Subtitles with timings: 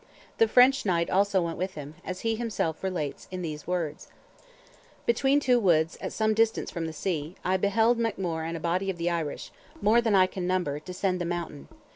[0.39, 4.07] The French knight also went with him, as he himself relates in these words:
[5.05, 8.89] "Between two woods, at some distance from the sea, I beheld MacMore and a body
[8.89, 11.67] of the Irish, more than I can number, descend the mountain.